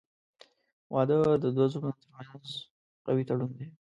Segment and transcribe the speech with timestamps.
[0.93, 2.49] •واده د دوه زړونو ترمنځ
[3.05, 3.67] قوي تړون دی.